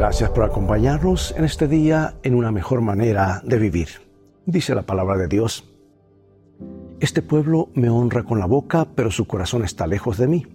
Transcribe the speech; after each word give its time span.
Gracias 0.00 0.30
por 0.30 0.44
acompañarnos 0.44 1.34
en 1.36 1.44
este 1.44 1.68
día 1.68 2.14
en 2.22 2.34
una 2.34 2.50
mejor 2.50 2.80
manera 2.80 3.42
de 3.44 3.58
vivir. 3.58 3.88
Dice 4.46 4.74
la 4.74 4.80
palabra 4.80 5.18
de 5.18 5.28
Dios. 5.28 5.70
Este 7.00 7.20
pueblo 7.20 7.68
me 7.74 7.90
honra 7.90 8.22
con 8.22 8.38
la 8.38 8.46
boca, 8.46 8.86
pero 8.94 9.10
su 9.10 9.26
corazón 9.26 9.62
está 9.62 9.86
lejos 9.86 10.16
de 10.16 10.26
mí. 10.26 10.46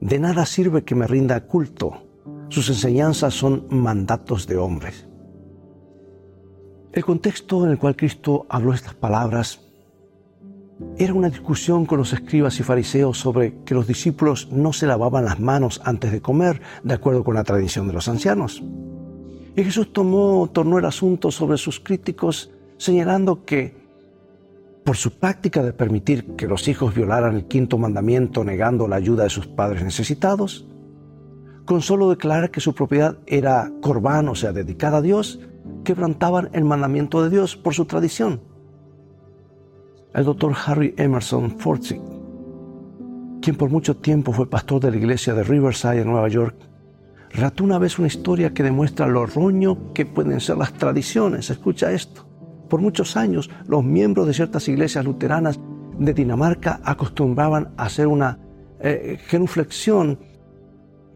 De 0.00 0.18
nada 0.18 0.44
sirve 0.46 0.82
que 0.82 0.96
me 0.96 1.06
rinda 1.06 1.46
culto. 1.46 2.08
Sus 2.48 2.68
enseñanzas 2.68 3.34
son 3.34 3.68
mandatos 3.70 4.48
de 4.48 4.56
hombres. 4.56 5.06
El 6.92 7.04
contexto 7.04 7.64
en 7.66 7.70
el 7.70 7.78
cual 7.78 7.94
Cristo 7.94 8.46
habló 8.48 8.74
estas 8.74 8.94
palabras 8.94 9.60
era 10.98 11.14
una 11.14 11.30
discusión 11.30 11.86
con 11.86 11.98
los 11.98 12.12
escribas 12.12 12.60
y 12.60 12.62
fariseos 12.62 13.18
sobre 13.18 13.62
que 13.64 13.74
los 13.74 13.86
discípulos 13.86 14.48
no 14.50 14.72
se 14.72 14.86
lavaban 14.86 15.24
las 15.24 15.40
manos 15.40 15.80
antes 15.84 16.12
de 16.12 16.20
comer, 16.20 16.60
de 16.82 16.94
acuerdo 16.94 17.24
con 17.24 17.34
la 17.34 17.44
tradición 17.44 17.86
de 17.86 17.94
los 17.94 18.08
ancianos. 18.08 18.62
Y 19.56 19.64
Jesús 19.64 19.92
tomó, 19.92 20.50
tornó 20.52 20.78
el 20.78 20.84
asunto 20.84 21.30
sobre 21.30 21.56
sus 21.56 21.80
críticos, 21.80 22.50
señalando 22.76 23.44
que 23.44 23.86
por 24.84 24.96
su 24.96 25.12
práctica 25.12 25.62
de 25.62 25.72
permitir 25.72 26.36
que 26.36 26.46
los 26.46 26.68
hijos 26.68 26.94
violaran 26.94 27.34
el 27.34 27.46
quinto 27.46 27.78
mandamiento 27.78 28.44
negando 28.44 28.86
la 28.86 28.96
ayuda 28.96 29.24
de 29.24 29.30
sus 29.30 29.46
padres 29.46 29.82
necesitados, 29.82 30.66
con 31.64 31.82
solo 31.82 32.10
declarar 32.10 32.50
que 32.50 32.60
su 32.60 32.74
propiedad 32.74 33.18
era 33.26 33.72
corbán, 33.80 34.28
o 34.28 34.34
sea, 34.34 34.52
dedicada 34.52 34.98
a 34.98 35.02
Dios, 35.02 35.40
quebrantaban 35.84 36.50
el 36.52 36.64
mandamiento 36.64 37.22
de 37.22 37.30
Dios 37.30 37.56
por 37.56 37.74
su 37.74 37.86
tradición. 37.86 38.40
El 40.14 40.24
doctor 40.24 40.54
Harry 40.66 40.94
Emerson 40.96 41.58
Forsyth, 41.58 42.00
quien 43.42 43.56
por 43.56 43.70
mucho 43.70 43.96
tiempo 43.96 44.32
fue 44.32 44.48
pastor 44.48 44.80
de 44.80 44.90
la 44.90 44.96
iglesia 44.96 45.34
de 45.34 45.44
Riverside 45.44 46.00
en 46.00 46.08
Nueva 46.08 46.28
York, 46.28 46.56
relató 47.30 47.64
una 47.64 47.78
vez 47.78 47.98
una 47.98 48.08
historia 48.08 48.54
que 48.54 48.62
demuestra 48.62 49.06
lo 49.06 49.26
roño 49.26 49.92
que 49.92 50.06
pueden 50.06 50.40
ser 50.40 50.56
las 50.56 50.72
tradiciones. 50.72 51.50
Escucha 51.50 51.92
esto. 51.92 52.26
Por 52.68 52.80
muchos 52.80 53.16
años, 53.16 53.50
los 53.68 53.84
miembros 53.84 54.26
de 54.26 54.34
ciertas 54.34 54.66
iglesias 54.68 55.04
luteranas 55.04 55.60
de 55.98 56.14
Dinamarca 56.14 56.80
acostumbraban 56.82 57.74
a 57.76 57.84
hacer 57.84 58.06
una 58.06 58.38
eh, 58.80 59.18
genuflexión 59.26 60.18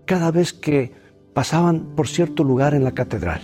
cada 0.04 0.30
vez 0.30 0.52
que 0.52 0.92
pasaban 1.34 1.94
por 1.94 2.08
cierto 2.08 2.44
lugar 2.44 2.74
en 2.74 2.84
la 2.84 2.92
catedral. 2.92 3.40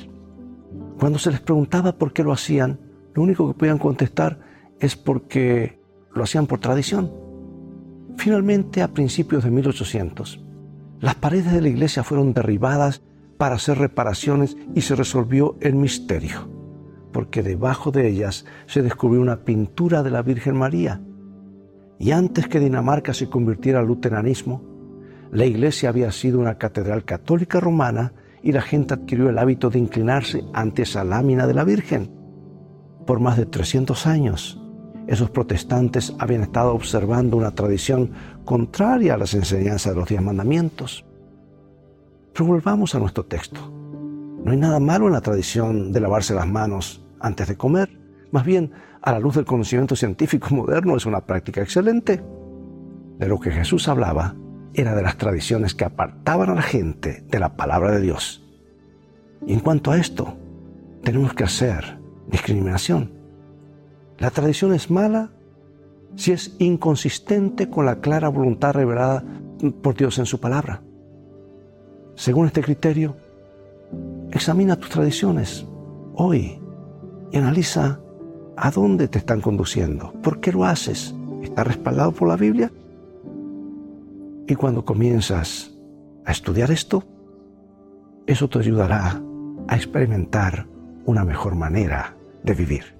Cuando 0.98 1.18
se 1.18 1.30
les 1.30 1.40
preguntaba 1.40 1.92
por 1.92 2.12
qué 2.12 2.22
lo 2.22 2.32
hacían, 2.32 2.78
lo 3.14 3.22
único 3.22 3.48
que 3.48 3.58
podían 3.58 3.78
contestar 3.78 4.38
es 4.80 4.96
porque 4.96 5.80
lo 6.14 6.24
hacían 6.24 6.46
por 6.46 6.60
tradición. 6.60 7.12
Finalmente, 8.16 8.82
a 8.82 8.92
principios 8.92 9.44
de 9.44 9.50
1800, 9.50 10.44
las 11.00 11.14
paredes 11.14 11.52
de 11.52 11.60
la 11.60 11.68
iglesia 11.68 12.02
fueron 12.02 12.32
derribadas 12.32 13.02
para 13.36 13.56
hacer 13.56 13.78
reparaciones 13.78 14.56
y 14.74 14.80
se 14.80 14.96
resolvió 14.96 15.56
el 15.60 15.74
misterio 15.74 16.56
porque 17.16 17.42
debajo 17.42 17.92
de 17.92 18.08
ellas 18.08 18.44
se 18.66 18.82
descubrió 18.82 19.22
una 19.22 19.42
pintura 19.42 20.02
de 20.02 20.10
la 20.10 20.20
Virgen 20.20 20.54
María. 20.54 21.00
Y 21.98 22.10
antes 22.10 22.46
que 22.46 22.60
Dinamarca 22.60 23.14
se 23.14 23.30
convirtiera 23.30 23.78
al 23.78 23.86
luteranismo, 23.86 24.60
la 25.32 25.46
iglesia 25.46 25.88
había 25.88 26.12
sido 26.12 26.38
una 26.38 26.58
catedral 26.58 27.06
católica 27.06 27.58
romana 27.58 28.12
y 28.42 28.52
la 28.52 28.60
gente 28.60 28.92
adquirió 28.92 29.30
el 29.30 29.38
hábito 29.38 29.70
de 29.70 29.78
inclinarse 29.78 30.44
ante 30.52 30.82
esa 30.82 31.04
lámina 31.04 31.46
de 31.46 31.54
la 31.54 31.64
Virgen. 31.64 32.10
Por 33.06 33.18
más 33.18 33.38
de 33.38 33.46
300 33.46 34.06
años, 34.06 34.62
esos 35.06 35.30
protestantes 35.30 36.14
habían 36.18 36.42
estado 36.42 36.74
observando 36.74 37.36
una 37.36 37.52
tradición 37.52 38.10
contraria 38.44 39.14
a 39.14 39.18
las 39.18 39.34
enseñanzas 39.34 39.94
de 39.94 40.00
los 40.00 40.08
diez 40.08 40.20
mandamientos. 40.20 41.04
Pero 42.32 42.46
volvamos 42.46 42.94
a 42.94 42.98
nuestro 42.98 43.24
texto. 43.24 43.60
No 44.44 44.50
hay 44.50 44.58
nada 44.58 44.80
malo 44.80 45.06
en 45.06 45.12
la 45.12 45.20
tradición 45.20 45.92
de 45.92 46.00
lavarse 46.00 46.34
las 46.34 46.46
manos 46.46 47.04
antes 47.20 47.48
de 47.48 47.56
comer. 47.56 47.90
Más 48.30 48.44
bien, 48.44 48.72
a 49.00 49.12
la 49.12 49.20
luz 49.20 49.36
del 49.36 49.44
conocimiento 49.44 49.96
científico 49.96 50.54
moderno 50.54 50.96
es 50.96 51.06
una 51.06 51.20
práctica 51.20 51.62
excelente. 51.62 52.22
De 53.18 53.28
lo 53.28 53.40
que 53.40 53.50
Jesús 53.50 53.88
hablaba 53.88 54.34
era 54.74 54.94
de 54.94 55.02
las 55.02 55.16
tradiciones 55.16 55.74
que 55.74 55.84
apartaban 55.84 56.50
a 56.50 56.54
la 56.54 56.62
gente 56.62 57.24
de 57.28 57.38
la 57.38 57.56
palabra 57.56 57.92
de 57.92 58.00
Dios. 58.00 58.44
Y 59.46 59.54
en 59.54 59.60
cuanto 59.60 59.90
a 59.90 59.98
esto, 59.98 60.36
tenemos 61.02 61.32
que 61.34 61.44
hacer 61.44 61.98
discriminación. 62.28 63.12
La 64.18 64.30
tradición 64.30 64.72
es 64.72 64.90
mala 64.90 65.30
si 66.14 66.32
es 66.32 66.56
inconsistente 66.58 67.68
con 67.68 67.84
la 67.84 68.00
clara 68.00 68.28
voluntad 68.28 68.72
revelada 68.72 69.22
por 69.82 69.94
Dios 69.94 70.18
en 70.18 70.26
su 70.26 70.40
palabra. 70.40 70.82
Según 72.14 72.46
este 72.46 72.62
criterio, 72.62 73.16
examina 74.30 74.76
tus 74.76 74.90
tradiciones 74.90 75.66
hoy 76.14 76.58
y 77.30 77.36
analiza 77.36 78.00
a 78.56 78.70
dónde 78.70 79.08
te 79.08 79.18
están 79.18 79.42
conduciendo, 79.42 80.12
por 80.22 80.40
qué 80.40 80.50
lo 80.50 80.64
haces, 80.64 81.14
está 81.42 81.64
respaldado 81.64 82.12
por 82.12 82.28
la 82.28 82.36
Biblia. 82.36 82.72
Y 84.46 84.54
cuando 84.54 84.84
comienzas 84.84 85.76
a 86.24 86.32
estudiar 86.32 86.70
esto, 86.70 87.04
eso 88.26 88.48
te 88.48 88.60
ayudará 88.60 89.20
a 89.68 89.76
experimentar 89.76 90.66
una 91.04 91.24
mejor 91.24 91.54
manera 91.54 92.16
de 92.42 92.54
vivir. 92.54 92.95